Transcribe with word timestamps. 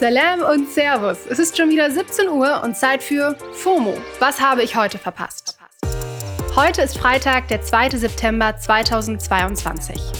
Salam 0.00 0.40
und 0.40 0.70
Servus. 0.70 1.18
Es 1.28 1.38
ist 1.38 1.58
schon 1.58 1.68
wieder 1.68 1.90
17 1.90 2.26
Uhr 2.30 2.62
und 2.64 2.74
Zeit 2.74 3.02
für 3.02 3.36
FOMO. 3.52 3.98
Was 4.18 4.40
habe 4.40 4.62
ich 4.62 4.74
heute 4.74 4.96
verpasst? 4.96 5.58
Heute 6.56 6.80
ist 6.80 6.96
Freitag, 6.96 7.48
der 7.48 7.60
2. 7.60 7.90
September 7.90 8.56
2022. 8.56 10.19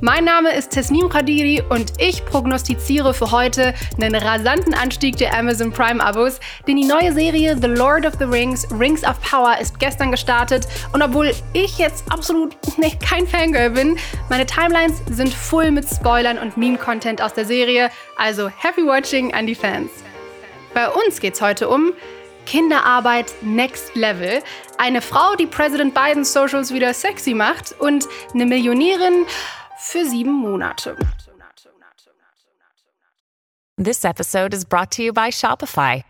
Mein 0.00 0.24
Name 0.24 0.54
ist 0.54 0.70
Tesnim 0.70 1.08
Khadiri 1.08 1.60
und 1.70 1.94
ich 1.98 2.24
prognostiziere 2.24 3.12
für 3.12 3.32
heute 3.32 3.74
einen 4.00 4.14
rasanten 4.14 4.72
Anstieg 4.72 5.16
der 5.16 5.36
Amazon 5.36 5.72
Prime-Abos, 5.72 6.38
denn 6.68 6.76
die 6.76 6.84
neue 6.84 7.12
Serie 7.12 7.56
The 7.60 7.66
Lord 7.66 8.06
of 8.06 8.14
the 8.20 8.24
Rings, 8.24 8.68
Rings 8.70 9.02
of 9.02 9.20
Power, 9.20 9.58
ist 9.60 9.80
gestern 9.80 10.12
gestartet. 10.12 10.68
Und 10.92 11.02
obwohl 11.02 11.32
ich 11.52 11.78
jetzt 11.78 12.04
absolut 12.12 12.56
nee, 12.76 12.96
kein 13.04 13.26
Fangirl 13.26 13.70
bin, 13.70 13.98
meine 14.28 14.46
Timelines 14.46 15.02
sind 15.10 15.34
voll 15.34 15.72
mit 15.72 15.88
Spoilern 15.88 16.38
und 16.38 16.56
Meme-Content 16.56 17.20
aus 17.20 17.34
der 17.34 17.44
Serie, 17.44 17.90
also 18.16 18.48
happy 18.48 18.86
watching 18.86 19.34
an 19.34 19.48
die 19.48 19.56
Fans. 19.56 19.90
Bei 20.74 20.88
uns 20.88 21.18
geht's 21.18 21.40
heute 21.40 21.68
um 21.68 21.92
Kinderarbeit 22.46 23.34
Next 23.42 23.96
Level, 23.96 24.42
eine 24.78 25.02
Frau, 25.02 25.34
die 25.34 25.46
Präsident 25.46 25.92
Bidens 25.92 26.32
Socials 26.32 26.72
wieder 26.72 26.94
sexy 26.94 27.34
macht 27.34 27.74
und 27.80 28.06
eine 28.32 28.46
Millionärin, 28.46 29.26
für 29.78 30.04
sieben 30.04 30.32
Monate. 30.32 30.96
This 33.76 34.04
episode 34.04 34.52
is 34.52 34.64
brought 34.64 34.90
to 34.92 35.02
you 35.02 35.12
by 35.12 35.30
Shopify. 35.30 36.02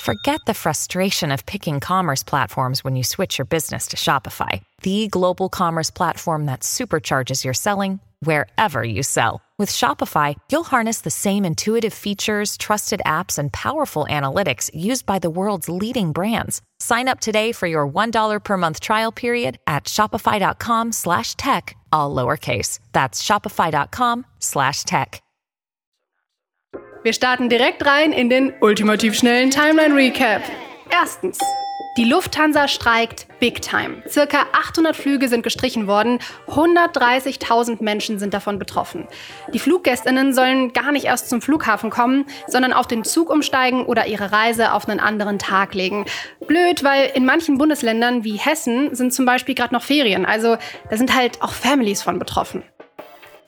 Forget 0.00 0.40
the 0.46 0.54
frustration 0.54 1.32
of 1.32 1.44
picking 1.44 1.80
commerce 1.80 2.22
platforms 2.22 2.84
when 2.84 2.94
you 2.94 3.02
switch 3.02 3.36
your 3.36 3.46
business 3.46 3.88
to 3.88 3.96
Shopify, 3.96 4.62
the 4.82 5.08
global 5.08 5.48
commerce 5.48 5.90
platform 5.90 6.46
that 6.46 6.60
supercharges 6.60 7.44
your 7.44 7.54
selling 7.54 7.98
wherever 8.20 8.84
you 8.84 9.02
sell. 9.02 9.42
With 9.58 9.70
Shopify, 9.70 10.36
you'll 10.52 10.62
harness 10.62 11.00
the 11.00 11.10
same 11.10 11.44
intuitive 11.44 11.92
features, 11.92 12.56
trusted 12.56 13.02
apps, 13.04 13.38
and 13.38 13.52
powerful 13.52 14.06
analytics 14.08 14.70
used 14.72 15.04
by 15.04 15.18
the 15.18 15.30
world's 15.30 15.68
leading 15.68 16.12
brands. 16.12 16.62
Sign 16.78 17.08
up 17.08 17.18
today 17.18 17.50
for 17.50 17.66
your 17.66 17.84
$1 17.88 18.44
per 18.44 18.56
month 18.56 18.78
trial 18.78 19.10
period 19.10 19.58
at 19.66 19.86
shopify.com 19.86 20.92
slash 20.92 21.34
tech, 21.34 21.76
all 21.92 22.14
lowercase. 22.14 22.78
That's 22.92 23.20
shopify.com 23.20 24.26
slash 24.38 24.84
tech. 24.84 25.22
Wir 27.02 27.12
starten 27.12 27.48
direkt 27.48 27.84
rein 27.84 28.12
in 28.12 28.28
den 28.28 28.52
ultimativ 28.60 29.14
schnellen 29.14 29.50
Timeline 29.50 29.94
Recap. 29.94 30.42
Erstens. 30.92 31.38
Die 31.98 32.04
Lufthansa 32.04 32.68
streikt 32.68 33.26
Big 33.40 33.60
Time. 33.60 34.04
Circa 34.08 34.46
800 34.52 34.94
Flüge 34.94 35.26
sind 35.26 35.42
gestrichen 35.42 35.88
worden, 35.88 36.20
130.000 36.46 37.82
Menschen 37.82 38.20
sind 38.20 38.34
davon 38.34 38.60
betroffen. 38.60 39.08
Die 39.52 39.58
Fluggästinnen 39.58 40.32
sollen 40.32 40.72
gar 40.72 40.92
nicht 40.92 41.06
erst 41.06 41.28
zum 41.28 41.42
Flughafen 41.42 41.90
kommen, 41.90 42.26
sondern 42.46 42.72
auf 42.72 42.86
den 42.86 43.02
Zug 43.02 43.30
umsteigen 43.30 43.84
oder 43.84 44.06
ihre 44.06 44.30
Reise 44.30 44.74
auf 44.74 44.88
einen 44.88 45.00
anderen 45.00 45.40
Tag 45.40 45.74
legen. 45.74 46.06
Blöd, 46.46 46.84
weil 46.84 47.10
in 47.16 47.24
manchen 47.26 47.58
Bundesländern 47.58 48.22
wie 48.22 48.36
Hessen 48.36 48.94
sind 48.94 49.12
zum 49.12 49.24
Beispiel 49.26 49.56
gerade 49.56 49.74
noch 49.74 49.82
Ferien, 49.82 50.24
also 50.24 50.56
da 50.90 50.96
sind 50.96 51.16
halt 51.16 51.42
auch 51.42 51.52
Families 51.52 52.04
von 52.04 52.20
betroffen. 52.20 52.62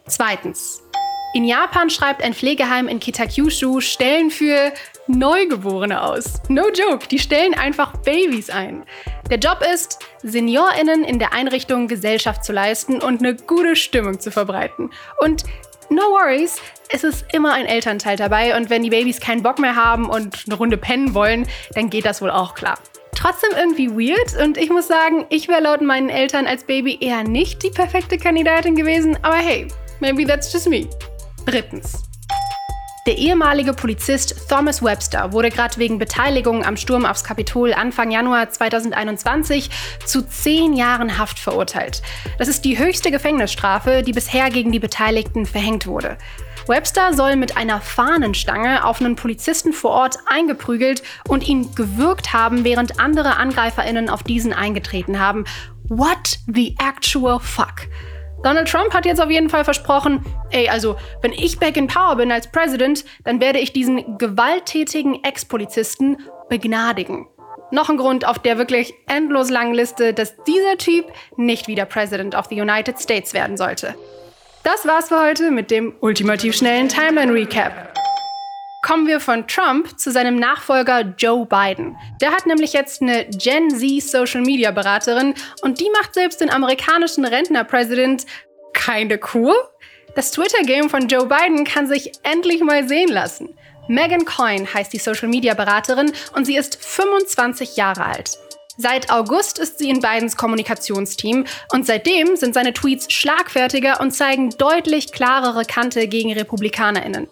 Zweitens. 0.09 0.83
In 1.33 1.45
Japan 1.45 1.91
schreibt 1.91 2.25
ein 2.25 2.35
Pflegeheim 2.35 2.89
in 2.89 2.99
Kitakyushu 2.99 3.81
Stellen 3.81 4.33
für 4.33 4.73
Neugeborene 5.07 6.03
aus. 6.03 6.41
No 6.49 6.65
joke, 6.71 7.07
die 7.07 7.21
stellen 7.21 7.55
einfach 7.55 7.97
Babys 7.99 8.51
ein. 8.51 8.85
Der 9.31 9.39
Job 9.39 9.59
ist, 9.73 10.01
SeniorInnen 10.25 11.05
in 11.05 11.21
der 11.21 11.33
Einrichtung 11.33 11.87
Gesellschaft 11.87 12.45
zu 12.45 12.53
leisten 12.53 13.01
und 13.01 13.21
eine 13.21 13.37
gute 13.37 13.77
Stimmung 13.77 14.19
zu 14.19 14.33
verbreiten. 14.33 14.91
Und 15.21 15.45
no 15.89 16.03
worries, 16.03 16.61
es 16.89 17.05
ist 17.05 17.25
immer 17.33 17.53
ein 17.53 17.67
Elternteil 17.67 18.17
dabei 18.17 18.57
und 18.57 18.69
wenn 18.69 18.83
die 18.83 18.91
Babys 18.91 19.21
keinen 19.21 19.45
Bock 19.45 19.61
mehr 19.61 19.77
haben 19.77 20.11
und 20.11 20.45
eine 20.47 20.57
Runde 20.57 20.79
pennen 20.79 21.15
wollen, 21.15 21.47
dann 21.77 21.91
geht 21.91 22.07
das 22.07 22.21
wohl 22.21 22.31
auch 22.31 22.57
klar. 22.57 22.79
Trotzdem 23.15 23.51
irgendwie 23.57 23.89
weird 23.91 24.37
und 24.43 24.59
ich 24.59 24.71
muss 24.71 24.89
sagen, 24.89 25.27
ich 25.29 25.47
wäre 25.47 25.61
laut 25.61 25.81
meinen 25.81 26.09
Eltern 26.09 26.49
als 26.49 26.65
Baby 26.65 26.99
eher 27.01 27.23
nicht 27.23 27.63
die 27.63 27.71
perfekte 27.71 28.19
Kandidatin 28.19 28.75
gewesen, 28.75 29.17
aber 29.23 29.37
hey, 29.37 29.69
maybe 30.01 30.27
that's 30.27 30.53
just 30.53 30.69
me. 30.69 30.89
Drittens. 31.47 32.03
Der 33.07 33.17
ehemalige 33.17 33.73
Polizist 33.73 34.49
Thomas 34.49 34.83
Webster 34.83 35.33
wurde 35.33 35.49
gerade 35.49 35.79
wegen 35.79 35.99
Beteiligung 35.99 36.67
am 36.67 36.77
Sturm 36.77 37.07
aufs 37.07 37.25
Kapitol 37.25 37.73
Anfang 37.73 38.11
Januar 38.11 38.51
2021 38.51 39.71
zu 40.05 40.21
zehn 40.23 40.75
Jahren 40.75 41.17
Haft 41.19 41.39
verurteilt. 41.39 42.03
Das 42.39 42.47
ist 42.47 42.65
die 42.67 42.79
höchste 42.79 43.11
Gefängnisstrafe, 43.11 44.03
die 44.03 44.13
bisher 44.13 44.51
gegen 44.51 44.71
die 44.71 44.79
Beteiligten 44.79 45.47
verhängt 45.47 45.87
wurde. 45.87 46.19
Webster 46.67 47.15
soll 47.15 47.37
mit 47.37 47.57
einer 47.57 47.81
Fahnenstange 47.81 48.85
auf 48.85 49.01
einen 49.01 49.17
Polizisten 49.17 49.73
vor 49.73 49.93
Ort 49.93 50.19
eingeprügelt 50.27 51.03
und 51.27 51.49
ihn 51.49 51.75
gewürgt 51.75 52.35
haben, 52.35 52.65
während 52.65 53.01
andere 53.01 53.39
AngreiferInnen 53.39 54.11
auf 54.11 54.23
diesen 54.23 54.53
eingetreten 54.53 55.19
haben. 55.19 55.47
What 55.89 56.39
the 56.47 56.77
actual 56.79 57.41
fuck? 57.41 57.89
Donald 58.43 58.69
Trump 58.69 58.95
hat 58.95 59.05
jetzt 59.05 59.21
auf 59.21 59.31
jeden 59.31 59.51
Fall 59.51 59.65
versprochen, 59.65 60.25
ey, 60.51 60.69
also 60.69 60.97
wenn 61.21 61.33
ich 61.33 61.59
back 61.59 61.77
in 61.77 61.89
power 61.89 62.17
bin 62.17 62.33
als 62.33 62.51
President, 62.51 63.05
dann 63.25 63.41
werde 63.41 63.59
ich 63.59 63.73
diesen 63.73 64.17
gewalttätigen 64.17 65.23
Ex-Polizisten 65.23 66.17
begnadigen. 66.49 67.29
Noch 67.71 67.91
ein 67.91 67.99
Grund 67.99 68.27
auf 68.27 68.39
der 68.39 68.57
wirklich 68.59 68.95
endlos 69.07 69.51
langen 69.51 69.75
Liste, 69.75 70.15
dass 70.15 70.35
dieser 70.45 70.79
Typ 70.79 71.07
nicht 71.37 71.69
wieder 71.69 71.85
President 71.85 72.35
of 72.35 72.47
the 72.47 72.61
United 72.61 72.99
States 72.99 73.35
werden 73.35 73.57
sollte. 73.57 73.95
Das 74.65 74.87
war's 74.87 75.09
für 75.09 75.21
heute 75.21 75.51
mit 75.51 75.71
dem 75.71 75.95
ultimativ 76.01 76.57
schnellen 76.57 76.89
Timeline 76.89 77.33
Recap 77.33 78.00
kommen 78.91 79.07
wir 79.07 79.21
von 79.21 79.47
Trump 79.47 80.01
zu 80.01 80.11
seinem 80.11 80.35
Nachfolger 80.35 81.15
Joe 81.17 81.47
Biden. 81.47 81.97
Der 82.21 82.33
hat 82.33 82.47
nämlich 82.47 82.73
jetzt 82.73 83.01
eine 83.01 83.25
Gen 83.27 83.71
Z 83.71 84.03
Social 84.03 84.41
Media 84.41 84.73
Beraterin 84.73 85.35
und 85.63 85.79
die 85.79 85.89
macht 85.91 86.15
selbst 86.15 86.41
den 86.41 86.51
amerikanischen 86.51 87.25
Rentnerpräsident 87.25 88.27
keine 88.73 89.17
Kur. 89.19 89.55
Das 90.17 90.33
Twitter-Game 90.33 90.91
von 90.91 91.07
Joe 91.07 91.27
Biden 91.27 91.63
kann 91.63 91.87
sich 91.87 92.11
endlich 92.25 92.63
mal 92.63 92.89
sehen 92.89 93.11
lassen. 93.11 93.57
Megan 93.87 94.25
Coyne 94.25 94.67
heißt 94.75 94.93
die 94.93 94.99
Social 94.99 95.29
Media 95.29 95.55
Beraterin 95.55 96.11
und 96.35 96.45
sie 96.45 96.57
ist 96.57 96.85
25 96.85 97.77
Jahre 97.77 98.07
alt. 98.07 98.39
Seit 98.77 99.13
August 99.13 99.61
ist 99.61 99.79
sie 99.79 99.89
in 99.89 100.01
Bidens 100.01 100.37
Kommunikationsteam 100.37 101.45
und 101.73 101.87
seitdem 101.87 102.35
sind 102.35 102.55
seine 102.55 102.73
Tweets 102.73 103.13
schlagfertiger 103.13 104.01
und 104.01 104.11
zeigen 104.11 104.51
deutlich 104.59 105.13
klarere 105.13 105.65
Kante 105.65 106.09
gegen 106.09 106.33
RepublikanerInnen. 106.33 107.29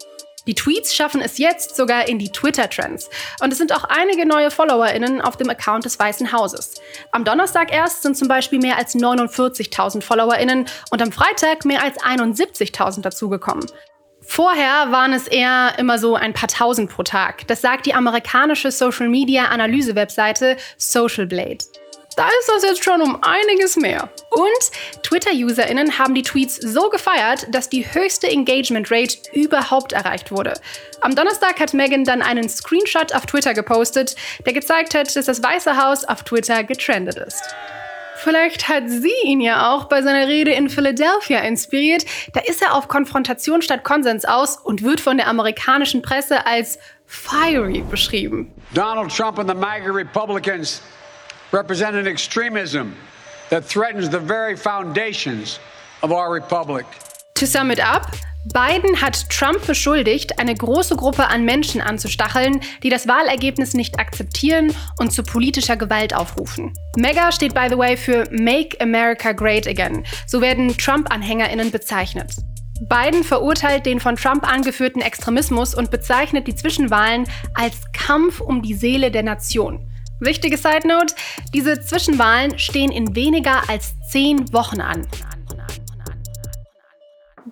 Die 0.48 0.54
Tweets 0.54 0.94
schaffen 0.94 1.20
es 1.20 1.36
jetzt 1.36 1.76
sogar 1.76 2.08
in 2.08 2.18
die 2.18 2.32
Twitter-Trends. 2.32 3.10
Und 3.42 3.52
es 3.52 3.58
sind 3.58 3.70
auch 3.70 3.84
einige 3.84 4.26
neue 4.26 4.50
FollowerInnen 4.50 5.20
auf 5.20 5.36
dem 5.36 5.50
Account 5.50 5.84
des 5.84 5.98
Weißen 5.98 6.32
Hauses. 6.32 6.76
Am 7.12 7.24
Donnerstag 7.24 7.70
erst 7.70 8.02
sind 8.02 8.16
zum 8.16 8.28
Beispiel 8.28 8.58
mehr 8.58 8.78
als 8.78 8.94
49.000 8.94 10.00
FollowerInnen 10.00 10.64
und 10.90 11.02
am 11.02 11.12
Freitag 11.12 11.66
mehr 11.66 11.84
als 11.84 11.98
71.000 11.98 13.02
dazugekommen. 13.02 13.66
Vorher 14.22 14.90
waren 14.90 15.12
es 15.12 15.26
eher 15.26 15.74
immer 15.78 15.98
so 15.98 16.14
ein 16.14 16.32
paar 16.32 16.48
tausend 16.48 16.90
pro 16.90 17.02
Tag. 17.02 17.46
Das 17.46 17.60
sagt 17.60 17.84
die 17.84 17.94
amerikanische 17.94 18.70
Social 18.70 19.10
Media 19.10 19.48
Analyse 19.48 19.94
Webseite 19.94 20.56
Social 20.78 21.26
Blade. 21.26 21.58
Da 22.18 22.26
ist 22.40 22.48
das 22.48 22.64
jetzt 22.64 22.82
schon 22.82 23.00
um 23.00 23.22
einiges 23.22 23.76
mehr. 23.76 24.08
Und 24.30 25.04
Twitter-UserInnen 25.04 26.00
haben 26.00 26.16
die 26.16 26.24
Tweets 26.24 26.56
so 26.56 26.90
gefeiert, 26.90 27.46
dass 27.54 27.68
die 27.68 27.94
höchste 27.94 28.26
Engagement 28.26 28.90
Rate 28.90 29.18
überhaupt 29.32 29.92
erreicht 29.92 30.32
wurde. 30.32 30.54
Am 31.00 31.14
Donnerstag 31.14 31.60
hat 31.60 31.74
Megan 31.74 32.02
dann 32.02 32.20
einen 32.20 32.48
Screenshot 32.48 33.14
auf 33.14 33.26
Twitter 33.26 33.54
gepostet, 33.54 34.16
der 34.44 34.52
gezeigt 34.52 34.96
hat, 34.96 35.14
dass 35.14 35.26
das 35.26 35.44
Weiße 35.44 35.76
Haus 35.80 36.04
auf 36.04 36.24
Twitter 36.24 36.64
getrendet 36.64 37.18
ist. 37.18 37.54
Vielleicht 38.16 38.68
hat 38.68 38.90
sie 38.90 39.14
ihn 39.22 39.40
ja 39.40 39.72
auch 39.72 39.84
bei 39.84 40.02
seiner 40.02 40.26
Rede 40.26 40.50
in 40.50 40.68
Philadelphia 40.68 41.38
inspiriert. 41.42 42.04
Da 42.32 42.40
ist 42.40 42.60
er 42.62 42.74
auf 42.74 42.88
Konfrontation 42.88 43.62
statt 43.62 43.84
Konsens 43.84 44.24
aus 44.24 44.56
und 44.56 44.82
wird 44.82 45.00
von 45.00 45.18
der 45.18 45.28
amerikanischen 45.28 46.02
Presse 46.02 46.44
als 46.48 46.80
fiery 47.06 47.84
beschrieben. 47.88 48.52
Donald 48.74 49.16
Trump 49.16 49.38
and 49.38 49.48
the 49.48 49.54
MAGA 49.54 49.92
Republicans 49.92 50.82
represent 51.52 51.96
an 51.96 52.06
extremism 52.06 52.94
that 53.50 53.64
threatens 53.64 54.08
the 54.10 54.18
very 54.18 54.56
foundations 54.56 55.58
of 56.02 56.12
our 56.12 56.32
republic. 56.32 56.86
To 57.34 57.46
sum 57.46 57.70
it 57.70 57.80
up, 57.80 58.12
Biden 58.52 59.00
hat 59.00 59.28
Trump 59.30 59.66
beschuldigt, 59.66 60.38
eine 60.38 60.54
große 60.54 60.96
Gruppe 60.96 61.28
an 61.28 61.44
Menschen 61.44 61.80
anzustacheln, 61.80 62.60
die 62.82 62.88
das 62.88 63.06
Wahlergebnis 63.06 63.74
nicht 63.74 63.98
akzeptieren 63.98 64.74
und 64.98 65.12
zu 65.12 65.22
politischer 65.22 65.76
Gewalt 65.76 66.14
aufrufen. 66.14 66.72
MAGA 66.96 67.32
steht 67.32 67.52
by 67.54 67.66
the 67.68 67.76
way 67.76 67.96
für 67.96 68.24
Make 68.30 68.80
America 68.80 69.32
Great 69.32 69.66
Again. 69.66 70.04
So 70.26 70.40
werden 70.40 70.76
Trump-AnhängerInnen 70.76 71.70
bezeichnet. 71.70 72.36
Biden 72.88 73.24
verurteilt 73.24 73.86
den 73.86 73.98
von 73.98 74.16
Trump 74.16 74.50
angeführten 74.50 75.02
Extremismus 75.02 75.74
und 75.74 75.90
bezeichnet 75.90 76.46
die 76.46 76.54
Zwischenwahlen 76.54 77.24
als 77.54 77.82
Kampf 77.92 78.40
um 78.40 78.62
die 78.62 78.74
Seele 78.74 79.10
der 79.10 79.24
Nation. 79.24 79.90
Wichtige 80.20 80.56
Side 80.56 80.86
Note: 80.86 81.14
Diese 81.54 81.80
Zwischenwahlen 81.80 82.58
stehen 82.58 82.90
in 82.90 83.14
weniger 83.14 83.68
als 83.68 83.94
zehn 84.10 84.52
Wochen 84.52 84.80
an. 84.80 85.06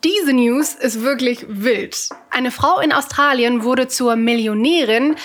Diese 0.04 0.32
News 0.32 0.74
ist 0.74 1.02
wirklich 1.02 1.46
wild. 1.48 1.96
Eine 2.30 2.50
Frau 2.50 2.80
in 2.80 2.92
Australien 2.92 3.64
wurde 3.64 3.88
zur 3.88 4.16
Millionärin 4.16 5.16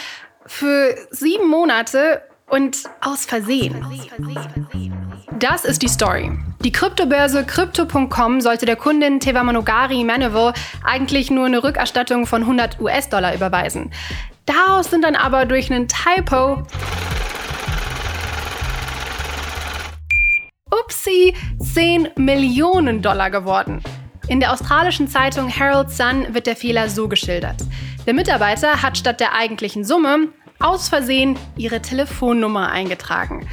für 0.45 0.95
sieben 1.11 1.47
Monate 1.49 2.21
und 2.47 2.83
aus 2.99 3.25
Versehen. 3.25 3.85
Das 5.39 5.65
ist 5.65 5.81
die 5.81 5.88
Story. 5.88 6.31
Die 6.63 6.71
Kryptobörse 6.71 7.43
Crypto.com 7.45 8.41
sollte 8.41 8.65
der 8.65 8.75
Kundin 8.75 9.19
Tevamanogari 9.19 10.03
Maneville 10.03 10.53
eigentlich 10.83 11.31
nur 11.31 11.47
eine 11.47 11.63
Rückerstattung 11.63 12.27
von 12.27 12.41
100 12.41 12.79
US-Dollar 12.79 13.33
überweisen. 13.33 13.91
Daraus 14.45 14.89
sind 14.89 15.03
dann 15.03 15.15
aber 15.15 15.45
durch 15.45 15.71
einen 15.71 15.88
Typo 15.88 16.63
Upsi 21.11 21.33
10 21.59 22.09
Millionen 22.15 23.01
Dollar 23.01 23.29
geworden. 23.29 23.83
In 24.27 24.39
der 24.39 24.53
australischen 24.53 25.09
Zeitung 25.09 25.49
Herald 25.49 25.91
Sun 25.91 26.33
wird 26.33 26.47
der 26.47 26.55
Fehler 26.55 26.87
so 26.89 27.09
geschildert. 27.09 27.57
Der 28.05 28.13
Mitarbeiter 28.13 28.81
hat 28.81 28.97
statt 28.97 29.19
der 29.19 29.35
eigentlichen 29.35 29.83
Summe 29.83 30.29
aus 30.59 30.87
Versehen 30.89 31.37
ihre 31.57 31.81
Telefonnummer 31.81 32.71
eingetragen. 32.71 33.47